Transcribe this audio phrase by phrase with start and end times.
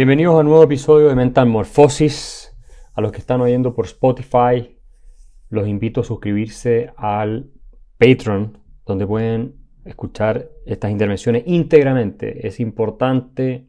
[0.00, 2.56] Bienvenidos a un nuevo episodio de Mental Morphosis.
[2.94, 4.78] A los que están oyendo por Spotify,
[5.50, 7.50] los invito a suscribirse al
[7.98, 12.46] Patreon, donde pueden escuchar estas intervenciones íntegramente.
[12.46, 13.68] Es importante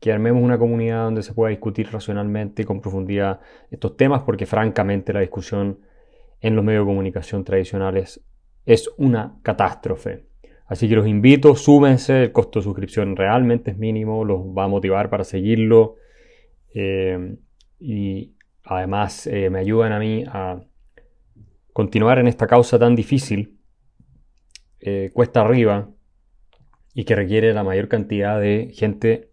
[0.00, 3.38] que armemos una comunidad donde se pueda discutir racionalmente y con profundidad
[3.70, 5.78] estos temas, porque francamente la discusión
[6.40, 8.20] en los medios de comunicación tradicionales
[8.66, 10.26] es una catástrofe.
[10.72, 14.68] Así que los invito, súmense, el costo de suscripción realmente es mínimo, los va a
[14.68, 15.96] motivar para seguirlo
[16.74, 17.36] eh,
[17.78, 18.32] y
[18.64, 20.62] además eh, me ayudan a mí a
[21.74, 23.58] continuar en esta causa tan difícil,
[24.80, 25.90] eh, cuesta arriba
[26.94, 29.28] y que requiere la mayor cantidad de gente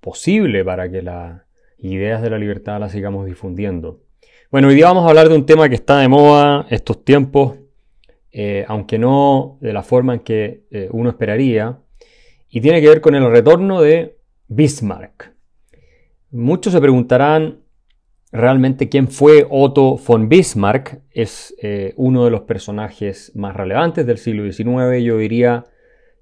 [0.00, 1.42] posible para que las
[1.76, 4.00] ideas de la libertad las sigamos difundiendo.
[4.50, 7.58] Bueno, hoy día vamos a hablar de un tema que está de moda estos tiempos,
[8.32, 11.80] eh, aunque no de la forma en que eh, uno esperaría,
[12.48, 15.32] y tiene que ver con el retorno de Bismarck.
[16.30, 17.60] Muchos se preguntarán
[18.32, 21.00] realmente quién fue Otto von Bismarck.
[21.10, 25.02] Es eh, uno de los personajes más relevantes del siglo XIX.
[25.02, 25.66] Yo diría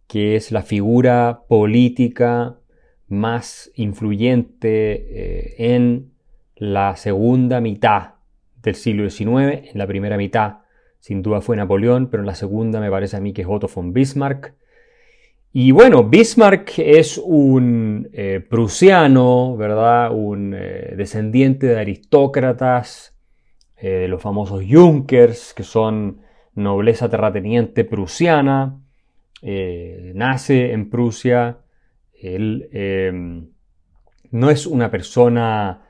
[0.06, 2.58] que es la figura política
[3.06, 6.12] más influyente en
[6.56, 8.14] la segunda mitad
[8.62, 9.70] del siglo XIX.
[9.72, 10.58] En la primera mitad
[11.08, 13.66] sin duda fue Napoleón, pero en la segunda me parece a mí que es Otto
[13.74, 14.52] von Bismarck.
[15.54, 20.12] Y bueno, Bismarck es un eh, prusiano, ¿verdad?
[20.12, 23.16] Un eh, descendiente de aristócratas,
[23.78, 26.20] eh, de los famosos Junkers, que son
[26.54, 28.78] nobleza terrateniente prusiana.
[29.42, 31.60] nace en Prusia.
[32.20, 33.48] Él em,
[34.30, 35.86] no es una persona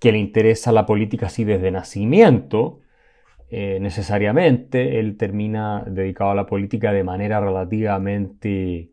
[0.00, 2.80] que le interesa la política así desde nacimiento,
[3.50, 4.98] eh, necesariamente.
[5.00, 8.90] Él termina dedicado a la política de manera relativamente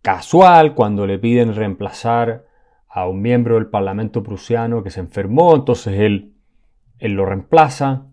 [0.00, 2.44] casual, cuando le piden reemplazar
[2.88, 6.34] a un miembro del Parlamento prusiano que se enfermó, entonces él,
[6.98, 8.06] él lo reemplaza.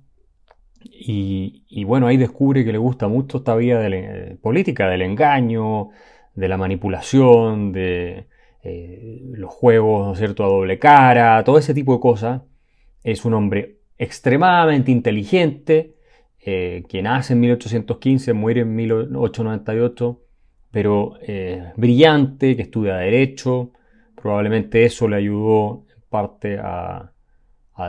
[0.81, 5.89] Y, bueno, ahí descubre que le gusta mucho esta vía de la, política, del engaño,
[6.33, 8.27] de la manipulación, de
[8.63, 12.41] eh, los juegos, ¿no es cierto?, a doble cara, todo ese tipo de cosas.
[13.03, 15.95] Es un hombre extremadamente inteligente,
[16.45, 20.21] eh, que nace en 1815, muere en 1898,
[20.71, 23.71] pero eh, brillante, que estudia Derecho.
[24.15, 27.09] Probablemente eso le ayudó en parte a,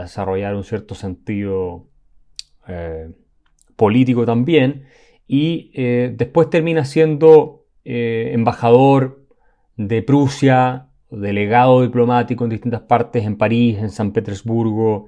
[0.01, 1.87] desarrollar un cierto sentido
[2.67, 3.11] eh,
[3.77, 4.87] político también.
[5.27, 5.71] Y
[6.17, 9.25] después termina siendo embajador
[9.77, 15.07] de Prusia, delegado diplomático en distintas partes, en París, en San Petersburgo,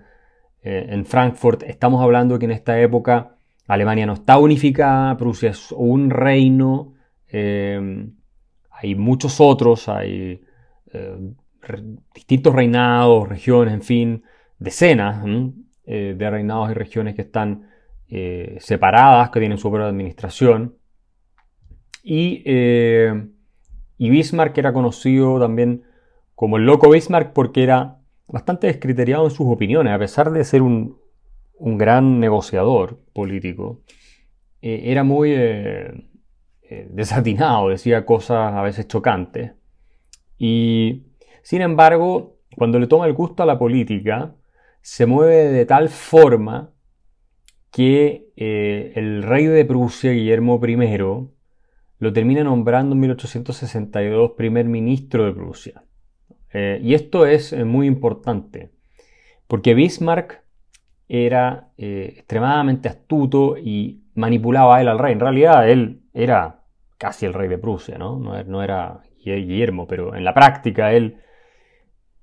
[0.68, 1.62] eh, en Frankfurt.
[1.62, 3.36] Estamos hablando que en esta época
[3.68, 6.94] Alemania no está unificada, Prusia es un reino,
[7.28, 8.08] eh,
[8.72, 10.42] hay muchos otros, hay
[10.92, 11.18] eh,
[12.12, 14.24] distintos reinados, regiones, en fin,
[14.58, 15.22] decenas
[15.84, 17.68] de reinados y regiones que están
[18.58, 20.78] separadas, que tienen su propia administración.
[22.02, 22.42] Y,
[23.98, 25.84] y Bismarck era conocido también
[26.34, 30.62] como el loco Bismarck porque era bastante descriteriado en sus opiniones, a pesar de ser
[30.62, 30.98] un,
[31.58, 33.80] gran negociador político,
[34.60, 36.08] eh, era muy eh,
[36.62, 39.52] eh, desatinado, decía cosas a veces chocantes.
[40.38, 41.06] Y,
[41.42, 44.34] sin embargo, cuando le toma el gusto a la política,
[44.82, 46.72] se mueve de tal forma
[47.70, 50.76] que el rey de Prusia, Guillermo I,
[51.98, 55.85] lo termina nombrando en 1862 primer ministro de Prusia.
[56.52, 58.70] Eh, y esto es eh, muy importante,
[59.46, 60.42] porque Bismarck
[61.08, 65.12] era eh, extremadamente astuto y manipulaba a él al rey.
[65.12, 66.62] En realidad él era
[66.98, 68.18] casi el rey de Prusia, ¿no?
[68.18, 71.18] No, era Guillermo, pero en la práctica él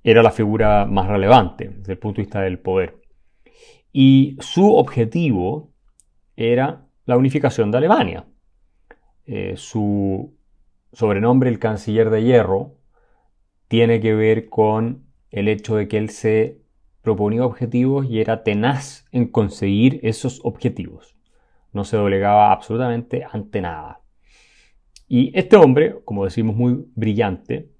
[0.02, 3.00] era la figura más relevante desde el punto de vista del poder.
[3.92, 5.70] Y su objetivo
[6.36, 8.26] era la unificación de Alemania.
[9.54, 10.36] su
[10.92, 12.78] sobrenombre, el canciller de hierro,
[13.74, 16.60] tiene que ver con el hecho de que él se
[17.02, 21.16] proponía objetivos y era tenaz en conseguir esos objetivos.
[21.72, 24.00] No se doblegaba absolutamente ante nada.
[25.08, 27.72] Y este hombre, como decimos, muy brillante,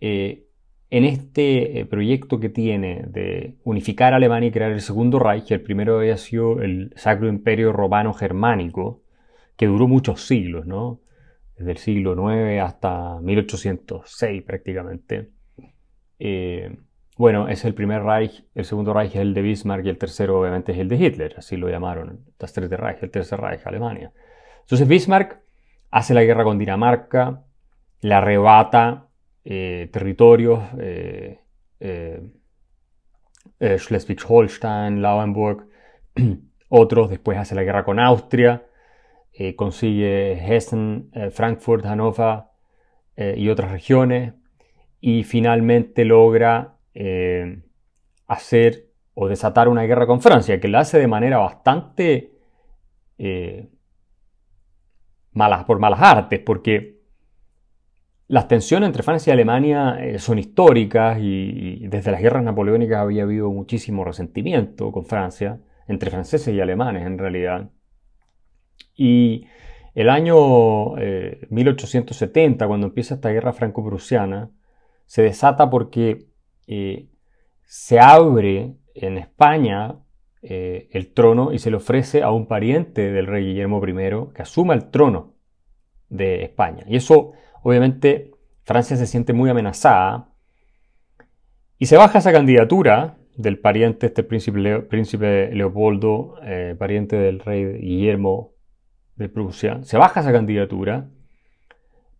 [0.00, 0.46] eh,
[0.88, 5.62] en este eh, proyecto que tiene de unificar Alemania y crear el segundo Reich, el
[5.62, 9.02] primero había sido el Sacro Imperio Romano Germánico,
[9.56, 11.00] que duró muchos siglos, ¿no?
[11.58, 15.30] Desde el siglo IX hasta 1806 prácticamente.
[16.18, 16.76] Eh,
[17.16, 20.40] bueno, es el primer Reich, el segundo Reich es el de Bismarck y el tercero
[20.40, 23.66] obviamente es el de Hitler, así lo llamaron, las tres de Reich, el tercer Reich,
[23.66, 24.12] Alemania.
[24.60, 25.40] Entonces Bismarck
[25.90, 27.42] hace la guerra con Dinamarca,
[28.02, 29.08] le arrebata
[29.42, 30.60] territorios,
[33.60, 35.66] Schleswig-Holstein, Lauenburg,
[36.68, 38.67] otros, después hace la guerra con Austria,
[39.56, 42.44] consigue Hessen, Frankfurt, Hannover
[43.16, 44.34] y otras regiones,
[45.00, 46.76] y finalmente logra
[48.28, 52.38] hacer o desatar una guerra con Francia, que la hace de manera bastante
[53.18, 53.68] eh,
[55.32, 57.00] malas, por malas artes, porque
[58.28, 63.24] las tensiones entre Francia y Alemania eh, son históricas y, desde las guerras napoleónicas había
[63.24, 65.58] habido muchísimo resentimiento con Francia,
[65.88, 67.70] entre franceses y alemanes en realidad.
[68.98, 69.46] Y
[69.94, 70.96] el año
[71.48, 74.50] 1870, eh, cuando empieza esta guerra franco-prusiana,
[75.06, 76.26] se desata porque
[77.64, 79.96] se abre en España
[80.40, 84.42] eh, el trono y se le ofrece a un pariente del rey Guillermo I que
[84.42, 85.34] asuma el trono
[86.08, 86.84] de España.
[86.86, 88.30] Y eso, obviamente,
[88.64, 90.32] Francia se siente muy amenazada
[91.76, 98.52] y se baja esa candidatura del pariente, este príncipe, Leopoldo, eh, pariente del rey Guillermo
[99.18, 101.08] de Prusia, se baja esa candidatura,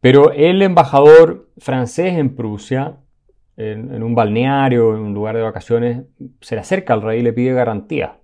[0.00, 2.98] pero el embajador francés en Prusia
[3.58, 6.04] en, un balneario, en un lugar de vacaciones,
[6.40, 8.18] se le acerca al rey y le pide garantía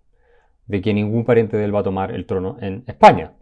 [0.66, 3.32] de que ningún pariente de él va a tomar el trono en España.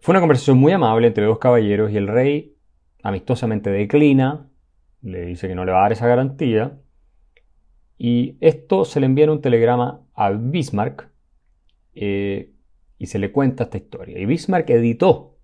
[0.00, 2.56] Fue una conversación muy amable entre dos caballeros y el rey
[3.02, 4.48] amistosamente declina,
[5.00, 6.78] le dice que no le va a dar esa garantía,
[7.96, 11.08] y esto se le envía en un telegrama a Bismarck
[11.94, 12.50] eh,
[13.04, 14.18] y se le cuenta esta historia.
[14.18, 15.36] Y Bismarck editó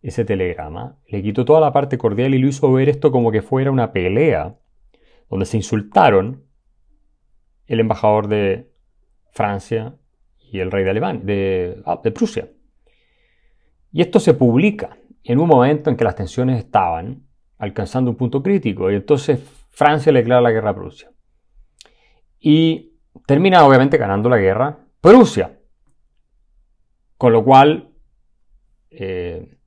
[0.00, 3.42] ese telegrama, le quitó toda la parte cordial y lo hizo ver esto como que
[3.42, 4.56] fuera una pelea
[5.28, 6.44] donde se insultaron
[7.66, 8.70] el embajador de
[9.32, 9.96] Francia
[10.38, 12.48] y el rey de Alemania, de, ah, de Prusia.
[13.90, 17.26] Y esto se publica en un momento en que las tensiones estaban
[17.58, 19.40] alcanzando un punto crítico y entonces
[19.70, 21.10] Francia le declara la guerra a Prusia.
[22.38, 22.92] Y
[23.26, 25.57] termina obviamente ganando la guerra Prusia.
[27.18, 27.90] Con lo cual
[28.90, 29.58] eh,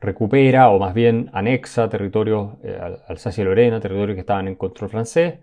[0.00, 2.78] recupera o más bien anexa territorios, eh,
[3.08, 5.40] Alsacia y Lorena, territorios que estaban en control francés,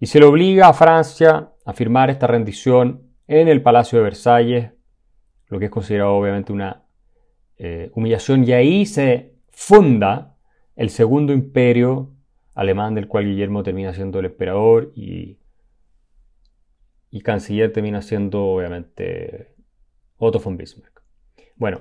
[0.00, 4.70] y se le obliga a Francia a firmar esta rendición en el Palacio de Versalles,
[5.48, 6.82] lo que es considerado obviamente una
[7.58, 10.36] eh, humillación, y ahí se funda
[10.74, 12.10] el segundo imperio
[12.54, 15.38] alemán del cual Guillermo termina siendo el emperador y,
[17.10, 19.51] y canciller termina siendo obviamente
[20.24, 21.02] Otto von Bismarck.
[21.56, 21.80] Bueno,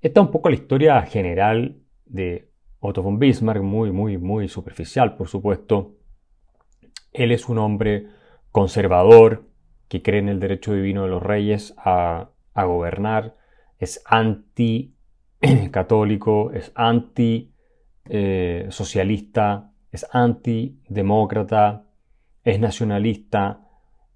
[0.00, 2.50] esta es un poco la historia general de
[2.80, 5.94] Otto von Bismarck, muy, muy, muy superficial, por supuesto.
[7.12, 8.08] Él es un hombre
[8.50, 9.44] conservador
[9.86, 13.36] que cree en el derecho divino de los reyes a, gobernar,
[13.78, 21.86] es anti-católico, es anti-socialista, es antidemócrata,
[22.42, 23.60] es nacionalista,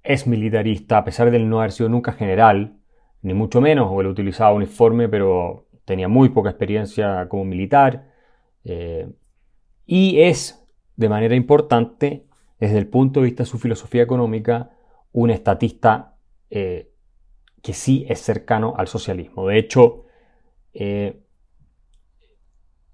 [0.02, 2.79] es militarista, a pesar de no haber sido nunca general,
[3.22, 8.10] ni mucho menos, o él utilizaba uniforme, pero tenía muy poca experiencia como militar
[8.64, 9.08] eh,
[9.86, 10.64] y es,
[10.96, 12.26] de manera importante,
[12.58, 14.70] desde el punto de vista de su filosofía económica,
[15.12, 16.16] un estatista
[16.50, 16.92] eh,
[17.62, 19.46] que sí es cercano al socialismo.
[19.48, 20.04] De hecho,
[20.72, 21.20] eh,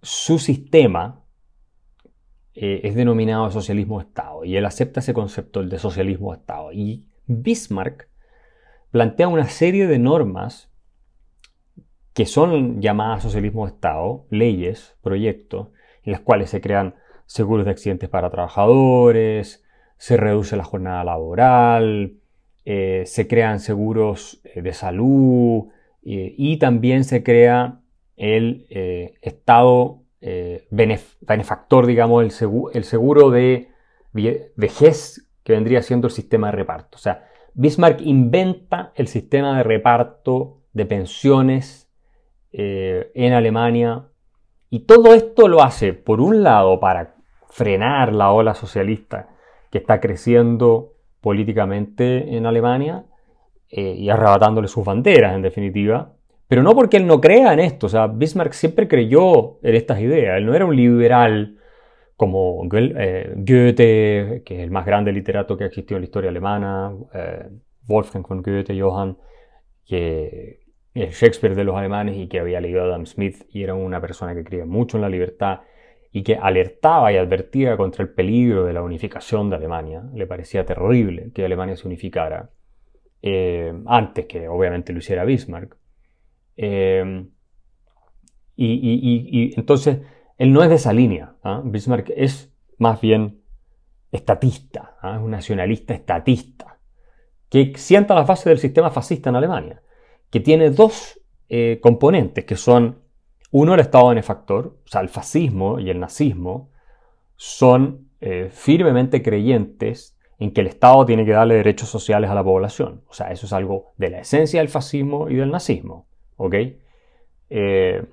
[0.02, 1.22] su sistema
[2.54, 6.72] es denominado socialismo de Estado y él acepta ese concepto, el de socialismo de Estado.
[6.72, 8.08] Y Bismarck
[8.90, 10.70] plantea una serie de normas
[12.16, 15.68] que son llamadas socialismo de Estado, leyes, proyectos,
[16.02, 16.94] en las cuales se crean
[17.26, 19.64] seguros de accidentes para trabajadores,
[19.98, 22.14] se reduce la jornada laboral,
[22.64, 25.66] eh, se crean seguros eh, de salud
[26.04, 27.80] eh, y también se crea
[28.16, 28.66] el
[29.20, 30.02] Estado
[30.70, 33.68] benefactor, digamos, el, seguro, el seguro de
[34.12, 36.96] vejez que vendría siendo el sistema de reparto.
[36.96, 41.90] O sea, Bismarck inventa el sistema de reparto de pensiones
[42.52, 44.08] eh, en Alemania.
[44.68, 47.14] Y todo esto lo hace, por un lado, para
[47.48, 49.30] frenar la ola socialista
[49.70, 53.06] que está creciendo políticamente en Alemania
[53.70, 56.12] eh, y arrebatándole sus banderas, en definitiva.
[56.48, 57.86] Pero no porque él no crea en esto.
[57.86, 60.36] O sea, Bismarck siempre creyó en estas ideas.
[60.36, 61.56] Él no era un liberal
[62.16, 66.30] como eh, Goethe, que es el más grande literato que ha existido en la historia
[66.30, 66.94] alemana,
[67.86, 69.16] Wolfgang von Goethe, Johann,
[69.84, 70.60] que
[70.94, 74.00] el Shakespeare de los alemanes y que había leído a Adam Smith y era una
[74.00, 75.60] persona que creía mucho en la libertad
[76.10, 80.02] y que alertaba y advertía contra el peligro de la unificación de Alemania.
[80.14, 82.48] Le parecía terrible que Alemania se unificara
[83.20, 85.76] eh, antes que obviamente lo hiciera Bismarck.
[86.56, 87.26] Eh,
[88.56, 89.98] y, entonces
[90.38, 91.34] él no es de esa línea.
[91.42, 91.62] ¿ah?
[91.64, 93.42] Bismarck es más bien
[94.12, 95.16] estatista, ¿ah?
[95.16, 96.78] es un nacionalista estatista,
[97.48, 99.82] que sienta las bases del sistema fascista en Alemania,
[100.30, 103.02] que tiene dos eh, componentes, que son,
[103.50, 106.70] uno, el Estado benefactor, o sea, el fascismo y el nazismo
[107.36, 112.44] son eh, firmemente creyentes en que el Estado tiene que darle derechos sociales a la
[112.44, 113.02] población.
[113.08, 116.06] O sea, eso es algo de la esencia del fascismo y del nazismo.
[116.36, 116.54] ¿Ok?
[117.48, 118.04] Eh,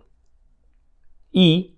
[1.31, 1.72] y,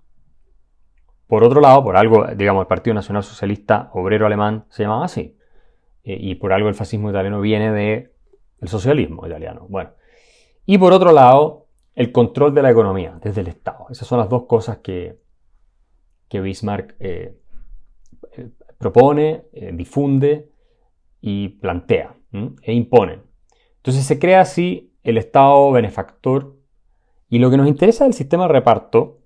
[1.27, 5.37] por otro lado, por algo, digamos, el Partido Nacional Socialista Obrero Alemán se llamaba así.
[6.03, 8.11] Eh, y por algo el fascismo italiano viene del
[8.61, 9.65] el socialismo italiano.
[9.69, 9.91] Bueno.
[10.65, 13.87] Y por otro lado, el control de la economía desde el Estado.
[13.89, 15.19] Esas son las dos cosas que,
[16.27, 17.37] que Bismarck eh,
[18.77, 20.51] propone, difunde
[21.21, 22.15] y plantea
[22.61, 23.21] e impone.
[23.77, 26.55] Entonces se crea así el Estado benefactor
[27.29, 29.21] y lo que nos interesa del sistema de reparto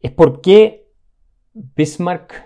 [0.00, 0.88] es por qué
[1.52, 2.44] Bismarck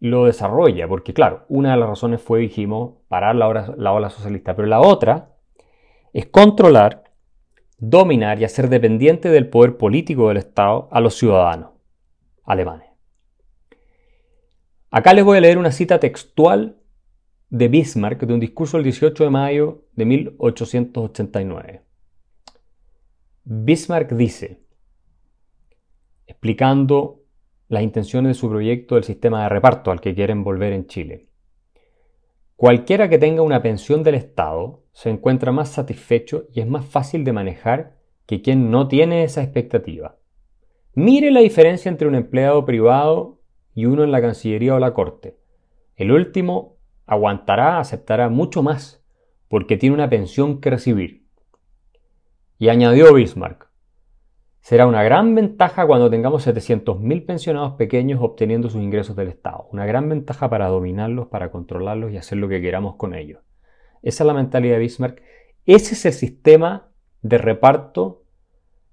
[0.00, 0.88] lo desarrolla.
[0.88, 4.68] Porque claro, una de las razones fue, dijimos, parar la ola, la ola socialista, pero
[4.68, 5.36] la otra
[6.12, 7.04] es controlar,
[7.78, 11.70] dominar y hacer dependiente del poder político del Estado a los ciudadanos
[12.44, 12.88] alemanes.
[14.90, 16.76] Acá les voy a leer una cita textual
[17.50, 21.82] de Bismarck de un discurso el 18 de mayo de 1889.
[23.44, 24.65] Bismarck dice,
[26.26, 27.22] explicando
[27.68, 31.28] las intenciones de su proyecto del sistema de reparto al que quieren volver en Chile.
[32.56, 37.22] Cualquiera que tenga una pensión del Estado se encuentra más satisfecho y es más fácil
[37.24, 40.16] de manejar que quien no tiene esa expectativa.
[40.94, 43.42] Mire la diferencia entre un empleado privado
[43.74, 45.36] y uno en la Cancillería o la Corte.
[45.96, 49.04] El último aguantará, aceptará mucho más,
[49.48, 51.26] porque tiene una pensión que recibir.
[52.58, 53.65] Y añadió Bismarck,
[54.66, 59.86] será una gran ventaja cuando tengamos 700.000 pensionados pequeños obteniendo sus ingresos del Estado, una
[59.86, 63.38] gran ventaja para dominarlos, para controlarlos y hacer lo que queramos con ellos.
[64.02, 65.22] Esa es la mentalidad de Bismarck.
[65.66, 66.88] Ese es el sistema
[67.22, 68.24] de reparto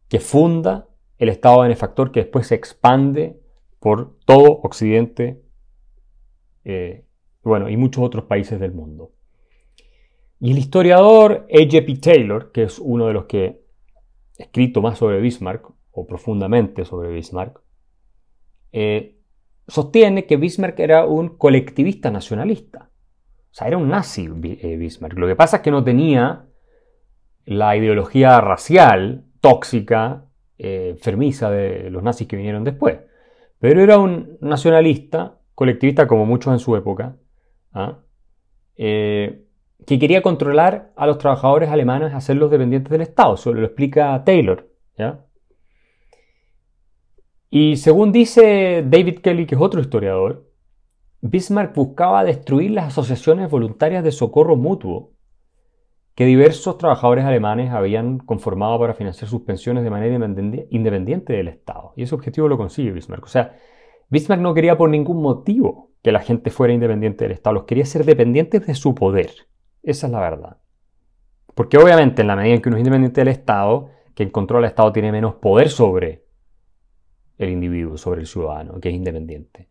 [0.10, 3.40] que funda el Estado benefactor que después se expande
[3.80, 5.42] por todo Occidente
[6.66, 7.04] eh,
[7.42, 9.12] bueno, y muchos otros países del mundo.
[10.40, 11.96] Y el historiador A.J.P.
[11.96, 13.63] Taylor, que es uno de los que
[14.38, 17.62] escrito más sobre Bismarck, o profundamente sobre Bismarck,
[18.72, 19.20] eh,
[19.68, 22.90] sostiene que Bismarck era un colectivista nacionalista.
[22.90, 25.18] O sea, era un nazi eh, Bismarck.
[25.18, 26.48] Lo que pasa es que no tenía
[27.46, 30.26] la ideología racial tóxica,
[30.58, 33.00] eh, enfermiza de los nazis que vinieron después.
[33.60, 37.16] Pero era un nacionalista, colectivista como muchos en su época,
[37.74, 38.00] ¿ah?
[39.86, 43.36] Que quería controlar a los trabajadores alemanes, hacerlos dependientes del Estado.
[43.36, 44.70] Eso lo explica Taylor.
[47.50, 50.50] Y según dice David Kelly, que es otro historiador,
[51.22, 55.12] Bismarck buscaba destruir las asociaciones voluntarias de socorro mutuo
[56.16, 60.14] que diversos trabajadores alemanes habían conformado para financiar sus pensiones de manera
[60.70, 61.94] independiente del Estado.
[61.96, 63.24] Y ese objetivo lo consigue Bismarck.
[63.24, 63.56] O sea,
[64.10, 67.86] Bismarck no quería por ningún motivo que la gente fuera independiente del Estado, los quería
[67.86, 69.32] ser dependientes de su poder.
[69.84, 70.58] Esa es la verdad.
[71.54, 74.72] Porque obviamente en la medida en que uno es independiente del Estado, quien controla el
[74.72, 76.26] Estado tiene menos poder sobre
[77.38, 79.70] el individuo, sobre el ciudadano, que es independiente.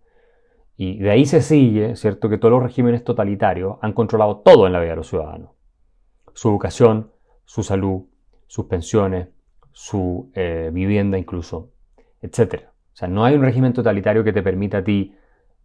[0.76, 4.72] Y de ahí se sigue, ¿cierto?, que todos los regímenes totalitarios han controlado todo en
[4.72, 5.50] la vida de los ciudadanos.
[6.34, 7.10] Su educación,
[7.44, 8.04] su salud,
[8.46, 9.28] sus pensiones,
[9.72, 11.70] su eh, vivienda incluso,
[12.20, 12.64] etc.
[12.66, 15.14] O sea, no hay un régimen totalitario que te permita a ti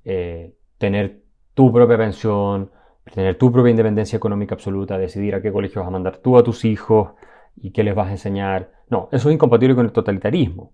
[0.04, 1.24] eh, tener
[1.54, 2.72] tu propia pensión,
[3.14, 6.44] tener tu propia independencia económica absoluta, decidir a qué colegio vas a mandar tú a
[6.44, 7.12] tus hijos
[7.56, 8.72] y qué les vas a enseñar.
[8.90, 10.74] No, eso es incompatible con el totalitarismo.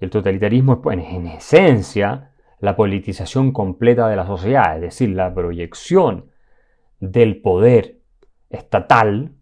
[0.00, 5.32] El totalitarismo es, pues, en esencia, la politización completa de la sociedad, es decir, la
[5.34, 6.30] proyección
[7.00, 7.98] del poder
[8.50, 9.32] estatal,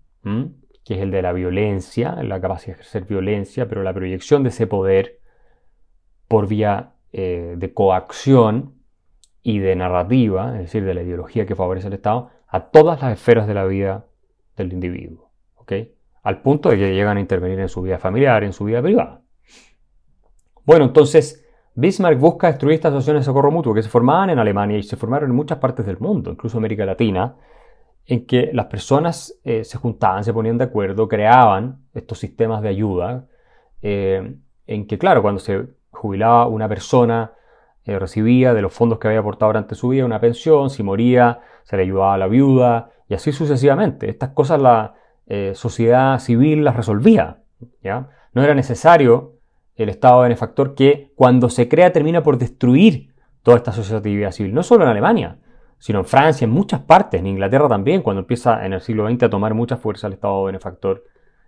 [0.85, 4.49] que es el de la violencia, la capacidad de ejercer violencia, pero la proyección de
[4.51, 5.21] ese poder
[6.29, 8.82] por vía eh, de coacción
[9.43, 13.13] y de narrativa, es decir, de la ideología que favorece el Estado, a todas las
[13.13, 14.07] esferas de la vida
[14.57, 15.33] del individuo.
[16.23, 19.23] Al punto de que llegan a intervenir en su vida familiar, en su vida privada.
[20.65, 21.45] Bueno, entonces
[21.75, 24.97] Bismarck busca destruir estas asociaciones de socorro mutuo que se formaban en Alemania y se
[24.97, 27.37] formaron en muchas partes del mundo, incluso América Latina,
[28.07, 32.69] en que las personas eh, se juntaban, se ponían de acuerdo, creaban estos sistemas de
[32.69, 33.27] ayuda,
[33.81, 37.33] eh, en que, claro, cuando se jubilaba una persona,
[37.85, 41.41] eh, recibía de los fondos que había aportado durante su vida una pensión, si moría
[41.65, 44.09] se le ayudaba a la viuda y así sucesivamente.
[44.09, 44.95] Estas cosas la
[45.27, 47.43] eh, sociedad civil las resolvía.
[47.83, 48.09] ¿ya?
[48.33, 49.35] No era necesario
[49.75, 53.13] el Estado benefactor que cuando se crea termina por destruir
[53.43, 55.39] toda esta asociatividad civil, no solo en Alemania,
[55.79, 59.25] sino en Francia, en muchas partes, en Inglaterra también, cuando empieza en el siglo XX
[59.25, 61.03] a tomar mucha fuerza el Estado benefactor,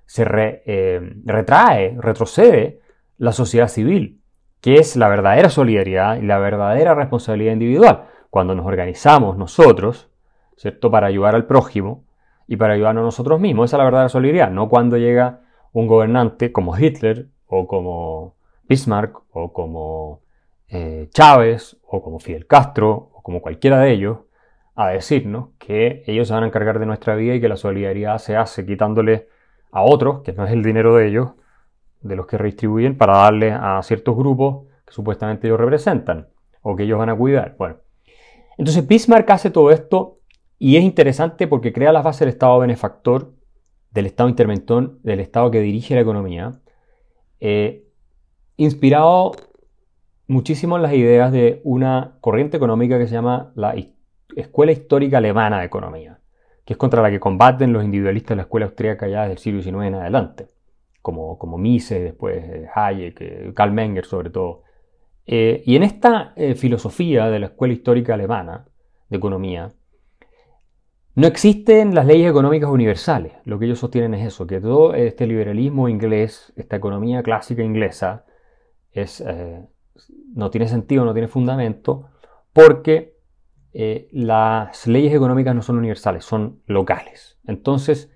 [0.06, 2.80] se eh, retrae, retrocede
[3.16, 4.20] la sociedad civil,
[4.64, 8.04] que es la verdadera solidaridad y la verdadera responsabilidad individual.
[8.30, 10.08] Cuando nos organizamos nosotros,
[10.56, 10.90] ¿cierto?
[10.90, 12.06] Para ayudar al prójimo
[12.46, 13.66] y para ayudarnos a nosotros mismos.
[13.66, 15.42] Esa es la verdadera solidaridad, no cuando llega
[15.74, 20.22] un gobernante como Hitler o como Bismarck o como
[20.68, 24.20] eh, Chávez o como Fidel Castro o como cualquiera de ellos
[24.76, 28.16] a decirnos que ellos se van a encargar de nuestra vida y que la solidaridad
[28.16, 29.28] se hace quitándole
[29.72, 31.32] a otros, que no es el dinero de ellos,
[32.04, 36.28] de los que redistribuyen, para darle a ciertos grupos que supuestamente ellos representan
[36.62, 37.56] o que ellos van a cuidar.
[37.58, 37.76] Bueno,
[38.56, 40.20] entonces Bismarck hace todo esto
[40.58, 43.34] y es interesante porque crea las bases del Estado benefactor,
[43.90, 46.52] del Estado interventor, del Estado que dirige la economía,
[47.40, 47.84] eh,
[48.56, 49.32] inspirado
[50.26, 53.74] muchísimo en las ideas de una corriente económica que se llama la
[54.36, 56.20] Escuela Histórica Alemana de Economía
[56.64, 59.38] que es contra la que combaten los individualistas de la escuela austríaca ya desde el
[59.38, 60.48] siglo XIX en adelante,
[61.04, 64.62] como, como Mises, después eh, Hayek, eh, Karl Menger sobre todo.
[65.26, 68.64] Eh, y en esta filosofía de la escuela histórica alemana
[69.10, 69.74] de economía,
[71.14, 73.34] no existen las leyes económicas universales.
[73.44, 78.24] Lo que ellos sostienen es eso, que todo este liberalismo inglés, esta economía clásica inglesa,
[78.90, 79.22] es,
[80.34, 82.08] no tiene sentido, no tiene fundamento,
[82.54, 83.18] porque
[84.10, 87.38] las leyes económicas no son universales, son locales.
[87.46, 88.10] Entonces,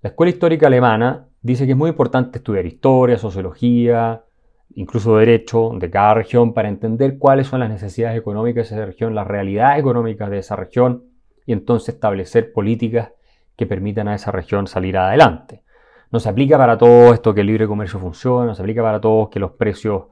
[0.00, 4.24] la escuela histórica alemana dice que es muy importante estudiar historia, sociología,
[4.74, 9.14] incluso derecho de cada región para entender cuáles son las necesidades económicas de esa región,
[9.14, 11.04] las realidades económicas de esa región
[11.46, 13.10] y entonces establecer políticas
[13.56, 15.62] que permitan a esa región salir adelante.
[16.12, 19.00] No se aplica para todo esto que el libre comercio funciona, no se aplica para
[19.00, 20.04] todos que los precios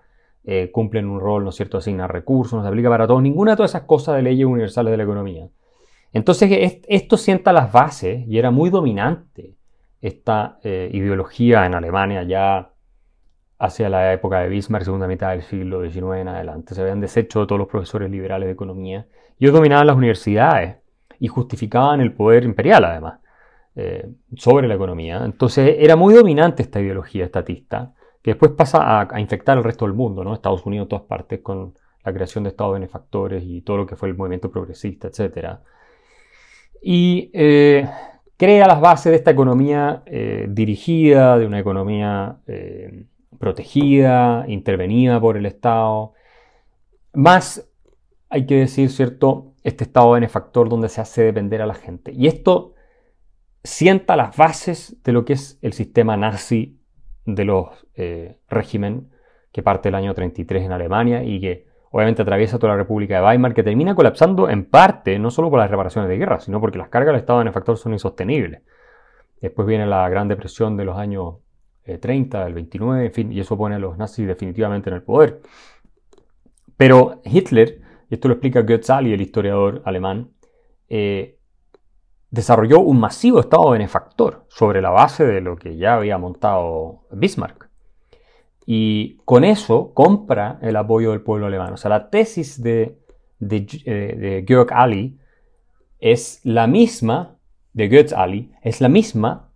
[0.44, 3.52] eh, cumplen un rol, ¿no es cierto?, asignar recursos, no se aplica para todos, ninguna
[3.52, 5.48] de todas esas cosas de leyes universales de la economía.
[6.12, 9.57] Entonces esto sienta las bases y era muy dominante
[10.00, 12.72] esta eh, ideología en Alemania ya
[13.58, 16.74] hacia la época de Bismarck, segunda mitad del siglo XIX en adelante.
[16.74, 19.06] Se habían deshecho todos los profesores liberales de economía.
[19.38, 20.76] Y ellos dominaban las universidades
[21.18, 23.20] y justificaban el poder imperial, además,
[23.74, 25.22] eh, sobre la economía.
[25.24, 29.94] Entonces era muy dominante esta ideología estatista que después pasa a, infectar al resto del
[29.94, 30.34] mundo, ¿no?
[30.34, 33.96] Estados Unidos en todas partes con la creación de estados benefactores y todo lo que
[33.96, 35.58] fue el movimiento progresista, etc.
[36.82, 37.88] Y eh,
[38.38, 43.04] crea las bases de esta economía eh, dirigida, de una economía eh,
[43.38, 46.14] protegida, intervenida por el Estado,
[47.12, 47.68] más,
[48.30, 52.12] hay que decir, ¿cierto?, este estado benefactor donde se hace depender a la gente.
[52.12, 52.74] Y esto
[53.64, 56.80] sienta las bases de lo que es el sistema nazi
[57.26, 59.10] de los eh, régimen
[59.52, 63.26] que parte del año 33 en Alemania y que obviamente atraviesa toda la República de
[63.26, 66.78] Weimar, que termina colapsando en parte, no solo por las reparaciones de guerra, sino porque
[66.78, 68.62] las cargas del Estado benefactor son insostenibles.
[69.40, 71.36] Después viene la Gran Depresión de los años
[71.84, 75.02] 30, eh, del 29, en fin, y eso pone a los nazis definitivamente en el
[75.02, 75.40] poder.
[76.76, 80.30] Pero Hitler, y esto lo explica Goetz el historiador alemán,
[80.88, 81.38] eh,
[82.30, 87.67] desarrolló un masivo Estado benefactor sobre la base de lo que ya había montado Bismarck.
[88.70, 91.72] Y con eso compra el apoyo del pueblo alemán.
[91.72, 92.98] O sea, la tesis de,
[93.38, 95.18] de, eh, Georg Ali
[96.00, 97.38] es la misma,
[97.72, 99.48] de Goetz Ali, es la misma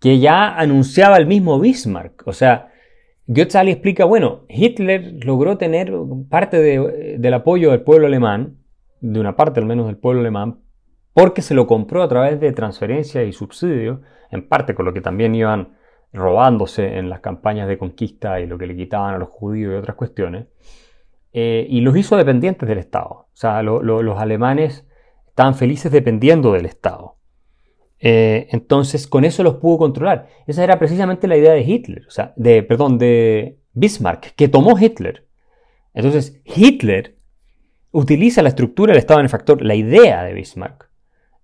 [0.00, 2.26] que ya anunciaba el mismo Bismarck.
[2.26, 2.72] O sea,
[3.28, 5.92] Goetz Ali explica, bueno, Hitler logró tener
[6.28, 6.58] parte
[7.18, 8.58] del apoyo del pueblo alemán,
[9.00, 10.58] de una parte al menos del pueblo alemán,
[11.14, 14.00] porque se lo compró a través de transferencias y subsidios,
[14.32, 15.76] en parte con lo que también iban
[16.12, 19.76] robándose en las campañas de conquista y lo que le quitaban a los judíos y
[19.76, 20.46] otras cuestiones,
[21.32, 23.10] eh, y los hizo dependientes del Estado.
[23.10, 24.86] O sea, los alemanes
[25.26, 27.16] estaban felices dependiendo del Estado.
[27.98, 30.28] Eh, entonces, con eso los pudo controlar.
[30.46, 34.78] Esa era precisamente la idea de Hitler, o sea, de, perdón, de Bismarck, que tomó
[34.78, 35.26] Hitler.
[35.94, 37.16] Entonces, Hitler
[37.92, 40.90] utiliza la estructura del Estado benefactor, la idea de Bismarck,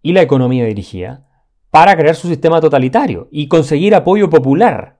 [0.02, 1.27] y la economía dirigida
[1.70, 4.98] para crear su sistema totalitario y conseguir apoyo popular.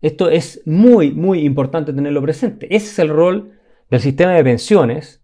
[0.00, 2.66] Esto es muy, muy importante tenerlo presente.
[2.74, 3.52] Ese es el rol
[3.90, 5.22] del sistema de pensiones,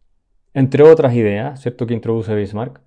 [0.54, 2.80] entre otras ideas, ¿cierto?, que introduce Bismarck,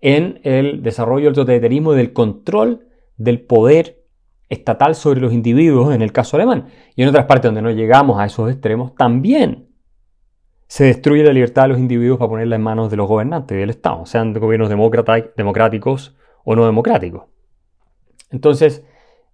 [0.00, 2.86] en el desarrollo del totalitarismo y del control
[3.18, 4.02] del poder
[4.48, 6.68] estatal sobre los individuos, en el caso alemán.
[6.96, 9.68] Y en otras partes donde no llegamos a esos extremos, también
[10.66, 13.60] se destruye la libertad de los individuos para ponerla en manos de los gobernantes y
[13.60, 14.70] del Estado, sean gobiernos
[15.36, 17.24] democráticos o no democráticos.
[18.30, 18.84] Entonces,